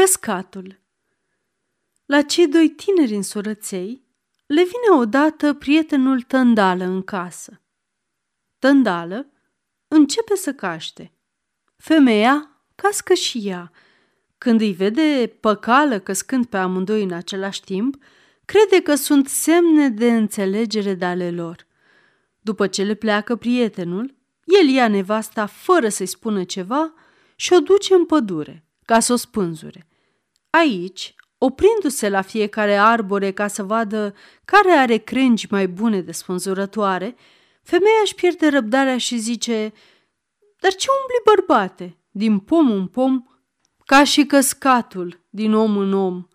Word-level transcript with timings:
Căscatul 0.00 0.80
La 2.06 2.22
cei 2.22 2.48
doi 2.48 2.68
tineri 2.68 3.14
însorăței 3.14 4.02
le 4.46 4.62
vine 4.62 5.00
odată 5.00 5.54
prietenul 5.54 6.20
Tândală 6.20 6.84
în 6.84 7.02
casă. 7.02 7.60
Tândală 8.58 9.26
începe 9.88 10.36
să 10.36 10.52
caște. 10.52 11.12
Femeia 11.76 12.62
cască 12.74 13.14
și 13.14 13.48
ea. 13.48 13.72
Când 14.38 14.60
îi 14.60 14.72
vede 14.72 15.36
păcală 15.40 15.98
căscând 15.98 16.46
pe 16.46 16.56
amândoi 16.56 17.02
în 17.02 17.12
același 17.12 17.60
timp, 17.60 18.02
crede 18.44 18.82
că 18.82 18.94
sunt 18.94 19.28
semne 19.28 19.88
de 19.88 20.12
înțelegere 20.12 20.94
de 20.94 21.04
ale 21.04 21.30
lor. 21.30 21.66
După 22.40 22.66
ce 22.66 22.82
le 22.82 22.94
pleacă 22.94 23.36
prietenul, 23.36 24.14
el 24.44 24.68
ia 24.68 24.88
nevasta 24.88 25.46
fără 25.46 25.88
să-i 25.88 26.06
spună 26.06 26.44
ceva 26.44 26.94
și 27.36 27.52
o 27.52 27.60
duce 27.60 27.94
în 27.94 28.06
pădure, 28.06 28.67
ca 28.88 29.00
să 29.00 29.12
o 29.12 29.16
spânzure. 29.16 29.86
Aici, 30.50 31.14
oprindu-se 31.38 32.08
la 32.08 32.22
fiecare 32.22 32.76
arbore 32.76 33.30
ca 33.30 33.46
să 33.46 33.62
vadă 33.62 34.14
care 34.44 34.70
are 34.70 34.96
crengi 34.96 35.46
mai 35.50 35.68
bune 35.68 36.00
de 36.00 36.12
spânzurătoare, 36.12 37.16
femeia 37.62 38.00
își 38.02 38.14
pierde 38.14 38.48
răbdarea 38.48 38.98
și 38.98 39.16
zice 39.16 39.72
Dar 40.60 40.72
ce 40.74 40.86
umbli, 41.00 41.22
bărbate, 41.24 41.96
din 42.10 42.38
pom 42.38 42.70
în 42.70 42.86
pom, 42.86 43.24
ca 43.84 44.04
și 44.04 44.24
căscatul 44.24 45.20
din 45.30 45.54
om 45.54 45.76
în 45.76 45.92
om?" 45.92 46.26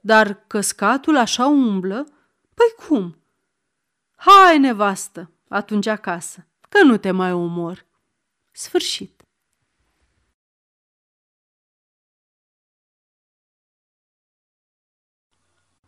Dar 0.00 0.44
căscatul 0.46 1.16
așa 1.16 1.46
umblă? 1.46 2.06
Păi 2.54 2.86
cum? 2.86 3.16
Hai, 4.16 4.58
nevastă, 4.58 5.30
atunci 5.48 5.86
acasă, 5.86 6.46
că 6.68 6.82
nu 6.82 6.96
te 6.96 7.10
mai 7.10 7.32
omor. 7.32 7.86
Sfârșit. 8.50 9.19